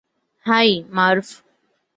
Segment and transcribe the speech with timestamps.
[0.45, 1.27] High, মার্ভ।